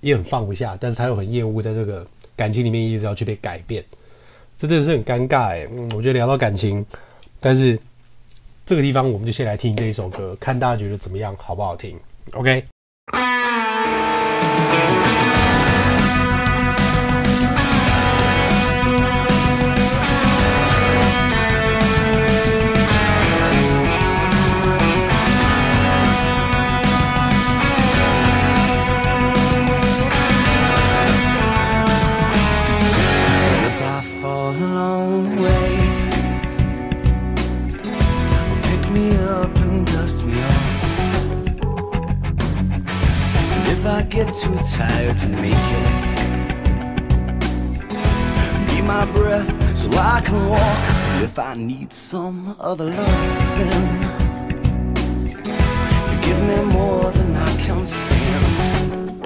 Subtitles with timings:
[0.00, 3.84] 也很放不下，但是他又很厌恶在这个感情里面一直要去被改变，
[4.56, 5.68] 这真的是很尴尬哎。
[5.70, 6.86] 嗯，我觉得聊到感情，
[7.40, 7.78] 但是。
[8.64, 11.98] 这个地方，我们就先来听这一首歌，看大家觉得怎么样，好不好听
[12.34, 12.71] ？OK。
[45.02, 45.88] desire to make it.
[48.68, 53.88] Be my breath so I can walk if I need some other loving.
[56.08, 59.20] You give me more than I can stand.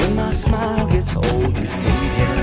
[0.00, 2.38] When my smile gets old and faded,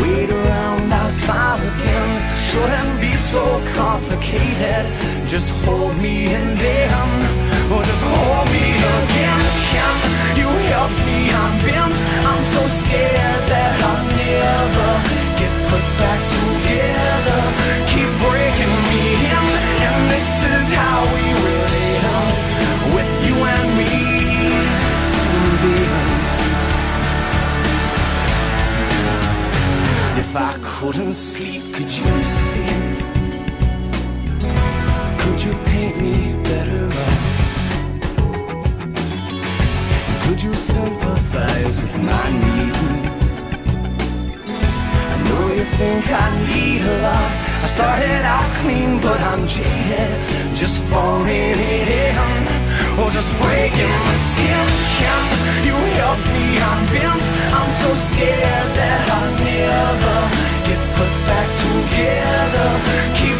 [0.00, 2.10] wait around, I smile again.
[2.50, 4.84] Shouldn't be so complicated.
[5.28, 7.49] Just hold me and then.
[7.70, 11.30] Or just hold me again Can you help me?
[11.30, 14.90] I'm bent I'm so scared that I'll never
[15.38, 17.40] Get put back together
[17.86, 19.46] Keep breaking me in
[19.86, 22.34] And this is how we really are
[22.90, 23.94] With you and me
[25.62, 26.30] Beyond.
[30.18, 32.98] If I couldn't sleep, could you sleep?
[35.20, 37.29] Could you paint me better off?
[40.30, 43.42] Could you sympathize with my needs?
[45.10, 47.32] I know you think I need a lot.
[47.64, 50.22] I started out clean, but I'm jaded.
[50.54, 52.46] Just falling in,
[52.96, 54.66] or just breaking my skin.
[55.02, 56.62] Can you help me?
[56.62, 57.26] I'm bent.
[57.58, 60.18] I'm so scared that I'll never
[60.62, 62.70] get put back together.
[63.18, 63.39] Keep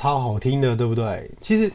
[0.00, 1.30] 超好听的，对不对？
[1.42, 1.70] 其实，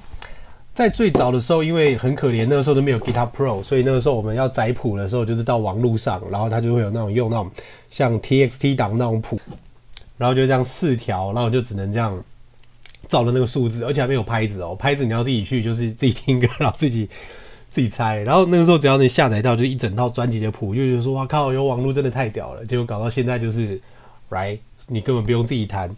[0.73, 7.51] 在最早的时候，因为很可怜，那个时候都没有 Guitar Pro，所以那个时候我们要载谱的时候，就是到网络上，然后它就会有那种用那种
[7.87, 9.39] 像 TXT 档那种谱，
[10.17, 12.19] 然后就这样四条，然后就只能这样
[13.07, 17.07] 照着那个数字，而且还没有拍子哦，拍子你要自己去，就是自己听歌，然后自己
[17.69, 18.17] 自己猜。
[18.23, 22.65] 然后那个时候只要能下载到，就是一整套专辑的谱，就觉得说哇靠，有网络真的太屌了。
[22.65, 23.79] 结果搞到现在就是
[24.31, 24.57] ，right，
[24.87, 25.95] 你根本不用自己弹。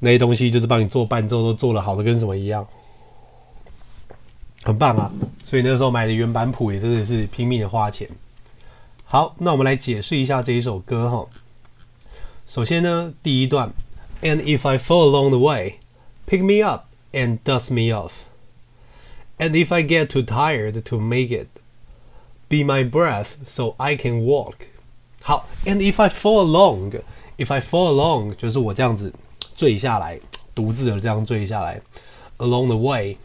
[0.00, 2.66] 那些东西就是帮你做伴奏，都做得好的跟什么一样，
[4.62, 5.10] 很棒啊！
[5.44, 8.08] 所以那时候买的原版谱也真的是拼命的花钱。
[9.04, 11.26] 好，那我们来解释一下这一首歌哈。
[12.46, 13.72] 首先呢，第一段
[14.22, 15.78] ，And if I fall along the way,
[16.26, 18.12] pick me up and dust me off.
[19.38, 21.48] And if I get too tired to make it,
[22.48, 24.54] be my breath so I can walk.
[25.22, 27.00] 好，And if I fall along,
[27.36, 29.12] if I fall along 就是我这样子。
[29.58, 30.16] 坠下来，
[30.54, 31.80] 独自的这样坠下来
[32.36, 33.16] ，along the way，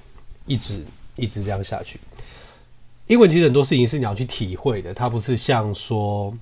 [0.48, 0.84] 一直
[1.16, 2.00] 一直这样下去。
[3.06, 6.36] 英文其实很多事情是你要去体会的，它不是像说，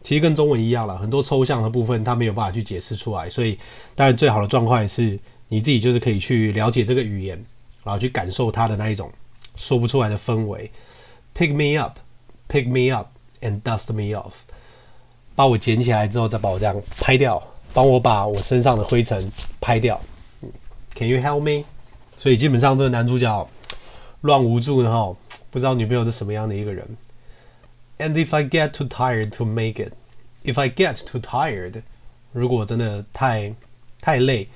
[0.00, 3.28] 其实跟中文一样了，很多抽象的部分它没有办法去解释出来。
[3.28, 3.58] 所以，
[3.96, 5.18] 当然最好的状况是
[5.48, 7.36] 你自己就是可以去了解这个语言，
[7.82, 9.10] 然后去感受它的那一种
[9.56, 10.70] 说不出来的氛围。
[11.34, 11.98] Pick me up,
[12.48, 13.08] pick me up
[13.40, 14.32] and dust me off，
[15.34, 17.42] 把我捡起来之后再把我这样拍掉。
[17.76, 19.30] 帮我把我身上的灰尘
[19.60, 20.00] 拍掉
[20.94, 21.66] ，Can you help me？
[22.16, 23.48] 所以基本上这个男主角
[24.22, 25.14] 乱无助然后，
[25.50, 26.96] 不知道女朋友是什么样的一个人。
[27.98, 31.82] And if I get too tired to make it，if I get too tired，
[32.32, 33.52] 如果真的太
[34.00, 34.48] 太累。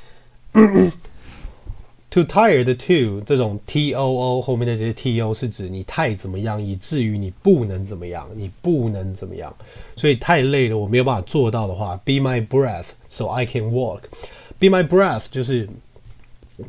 [2.11, 9.53] Too tired to 这种 T O O 后面的这些 T O 是指你太怎么样，以至于你不能怎么样，你不能怎么样，
[9.97, 15.67] 所以太累了，我没有办法做到的话，Be my breath so I can walk。Be my breath 就是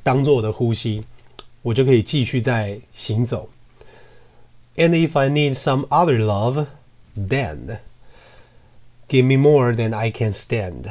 [0.02, 1.04] 当做我的呼吸，
[1.62, 3.48] 我就可以继续在行走。
[4.74, 6.66] And if I need some other love,
[7.16, 7.78] then
[9.08, 10.90] give me more than I can stand。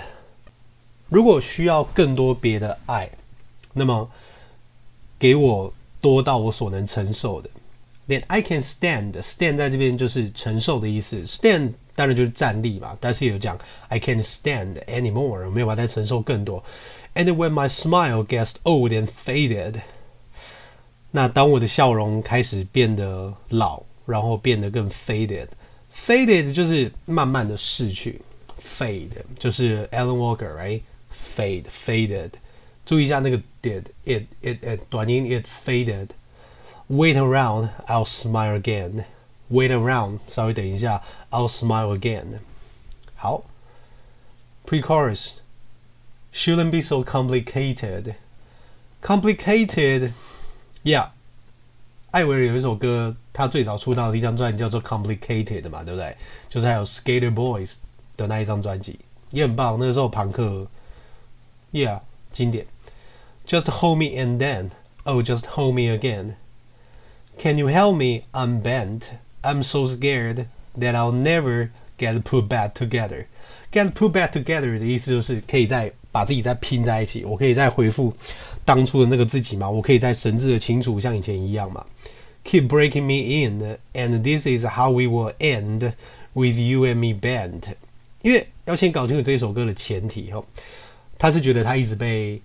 [1.09, 3.09] 如果需要更多别的爱，
[3.73, 4.09] 那么
[5.19, 7.49] 给我多到我所能承受的，
[8.07, 11.23] Then I can stand。Stand 在这边就是承受的意思。
[11.23, 13.57] Stand 当然就是站立嘛，但是有讲
[13.87, 16.63] I can't stand anymore，我没有办法再承受更多。
[17.15, 19.81] And when my smile gets old and faded，
[21.11, 28.19] 那当我的笑容开始变得老，然后变得更 faded，faded 就是慢慢的逝去，
[28.61, 32.31] fade 就是 Alan Walker，right？Fade，faded。
[32.85, 39.05] 注意一下那个 did it it it 短音 it faded。Wait around, I'll smile again.
[39.49, 42.39] Wait around，稍微等一下，I'll smile again。
[43.15, 43.43] 好，
[44.67, 45.31] pre-chorus
[46.31, 48.13] shouldn't be so complicated.
[49.01, 51.09] Complicated，yeah。
[52.11, 56.15] 艾薇儿有一首歌，他最早出道的一张专辑叫做 Complicated 嘛，对不对？
[56.47, 57.77] 就是还有 Skater Boys
[58.15, 58.99] 的那一张专辑
[59.31, 59.77] 也很棒。
[59.79, 60.67] 那个时候朋克，
[61.73, 61.99] yeah，
[62.31, 62.65] 经典。
[63.45, 64.71] Just hold me and then,
[65.03, 66.35] oh, just hold me again.
[67.37, 68.23] Can you help me?
[68.31, 69.01] I'm bent.
[69.41, 70.47] I'm so scared
[70.77, 73.25] that I'll never get put back together.
[73.71, 78.13] Get put back together 的意思就是可以再把自己再拼在一起，我可以再恢复
[78.63, 81.85] 当初的那个自己嘛，我可以再神志的清楚，像以前一样嘛。
[82.45, 85.93] Keep breaking me in, and this is how we will end
[86.33, 87.73] with you and me bent.
[88.21, 90.43] 因为要先搞清楚这首歌的前提哈，
[91.20, 92.42] 他是觉得他一直被。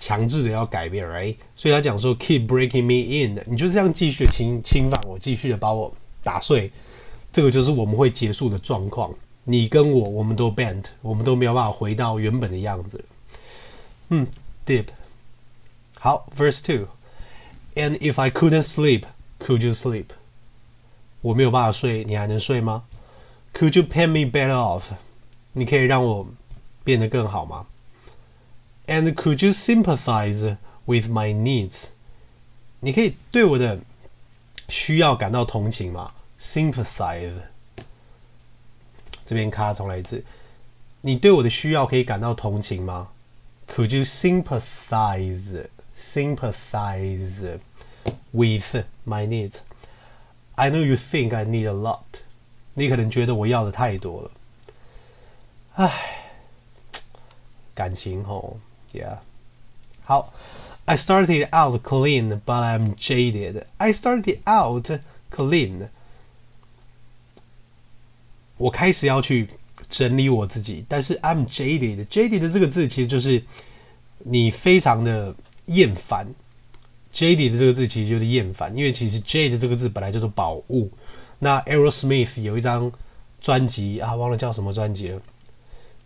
[0.00, 1.34] 强制的要改变，right？
[1.56, 6.70] 所以他讲说，keep breaking me in，你就是这样继续侵侵犯我，继续的把我打碎，
[7.32, 9.12] 这个就是我们会结束的状况。
[9.42, 13.04] 你跟我，我们都 bent，我们都没有办法回到原本的样子。
[14.10, 14.24] 嗯
[14.64, 14.84] ，deep。
[15.98, 20.04] 好，verse two，and if I couldn't sleep，could you sleep？
[21.22, 22.84] 我没有办法睡，你还能睡吗
[23.52, 24.84] ？Could you pay me better off？
[25.54, 26.24] 你可以让我
[26.84, 27.66] 变得更好吗
[28.87, 31.89] ？And could you sympathize with my needs？
[32.81, 33.79] 你可以对我的
[34.67, 36.13] 需要感到同情吗？
[36.39, 37.43] Sympathize。
[39.25, 40.23] 这边卡重来一次。
[41.01, 43.09] 你对我的需要可以感到同情吗？
[43.67, 47.59] Could you sympathize sympathize
[48.31, 49.59] with my needs?
[50.55, 52.21] I know you think I need a lot。
[52.73, 54.31] 你可能觉得我要的太多了。
[55.75, 55.91] 唉，
[57.73, 58.59] 感情吼。
[58.92, 59.18] Yeah，
[60.04, 60.32] 好
[60.86, 63.64] ，I started out clean, but I'm jaded.
[63.76, 64.90] I started out
[65.30, 65.88] clean.
[68.56, 69.48] 我开始要去
[69.88, 72.06] 整理我自己，但是 I'm jaded.
[72.06, 73.42] Jaded 这个字其实就是
[74.18, 75.34] 你非常的
[75.66, 76.26] 厌烦。
[77.12, 80.90] Jaded 的这个字其实就是厌烦，因为其实 Jade 这个字本来就是宝物。
[81.38, 82.90] 那 Aerosmith 有一张
[83.40, 85.20] 专辑啊，忘了叫什么专辑了，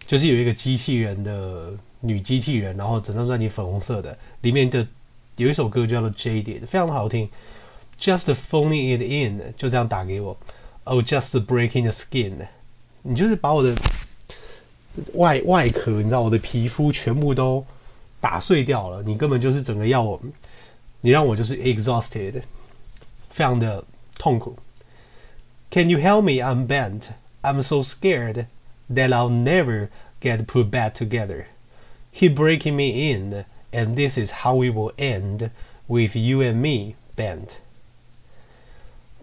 [0.07, 4.88] 就是有一个机器人的女机器人，然后整张专辑粉红色的，里面的
[5.38, 7.30] 有一首歌叫做 Jaded，非常的好听。
[8.00, 10.38] Just phoning it in，就这样打给我。
[10.84, 12.48] Oh, just breaking the skin，
[13.02, 13.76] 你就是把我的
[15.14, 17.66] 外外壳，你知道我的皮肤全部都
[18.22, 20.22] 打碎掉了，你根本就是整个要我。
[21.02, 22.42] 你让我就是 exhausted，
[23.30, 23.84] 非常的
[24.18, 24.56] 痛苦。
[25.70, 26.44] Can you help me?
[26.44, 27.10] I'm bent.
[27.42, 28.46] I'm so scared
[28.90, 29.90] that I'll never
[30.22, 31.46] get put back together.
[32.14, 35.52] Keep breaking me in, and this is how we will end
[35.88, 37.58] with you and me bent.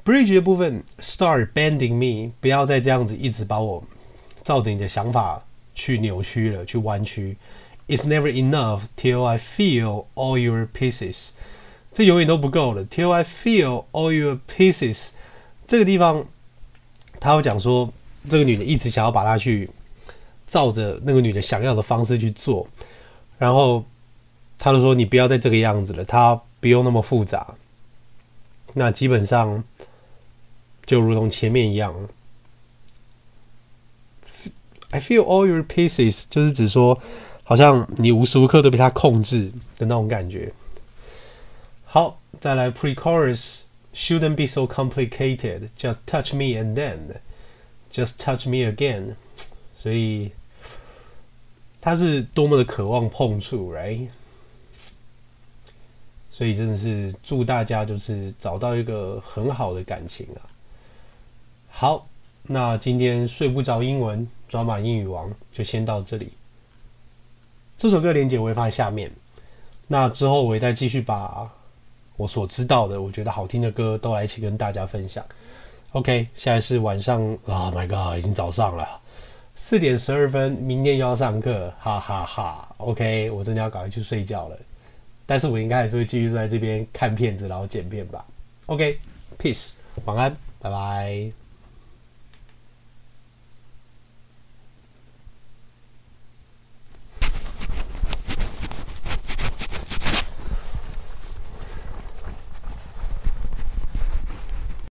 [0.05, 3.83] Bridge 的部分，start bending me，不要再这样子一直把我
[4.43, 5.43] 照着你的想法
[5.75, 7.37] 去扭曲了，去弯曲。
[7.89, 11.31] It's never enough till I feel all your pieces.
[11.93, 12.85] 这永远都不够了。
[12.85, 15.11] Till I feel all your pieces，
[15.67, 16.27] 这个地方，
[17.21, 17.93] 他有讲说，
[18.29, 19.71] 这个女的一直想要把她去
[20.50, 22.68] 照着那个女的想要的方式去做，
[23.38, 23.86] 然后
[24.58, 27.56] 他就说：“你不要再这个样子了，他不用那么复杂。”
[28.74, 29.64] 那基本上
[30.86, 31.96] 就如同前面一样
[34.90, 37.00] ，I feel all your pieces，就是指说，
[37.44, 40.52] 好像你无时无刻都被他控制的那种感觉。
[41.86, 43.62] 好，再来 pre-chorus
[43.94, 45.70] shouldn't be so complicated.
[45.78, 47.18] Just touch me and then
[47.92, 49.16] just touch me again.
[49.78, 50.32] 所以
[51.80, 54.08] 他是多么的渴望碰触，right？
[56.32, 60.42] 所以真的是祝大家就是找到一个很好的感情啊。
[61.70, 62.08] 好，
[62.44, 66.32] 那今天睡不着英文抓马英语王就先到这里。
[67.78, 69.12] 这首歌连接我会放在下面。
[69.88, 71.50] 那之后我会再继续把。
[72.18, 75.24] 我所知道的，我觉得好听的歌都来一起跟大家分享。
[75.94, 79.00] OK，现在是晚上，Oh my God，已经早上了，
[79.62, 82.68] 四点十二分，明天又要上课，哈哈哈。
[82.78, 84.58] OK，我真的要赶快去睡觉了，
[85.28, 88.26] 但是我应该还是会继续在这边看片子，然后剪片吧。
[88.66, 89.74] OK，Peace，
[90.06, 91.49] 晚安，拜拜。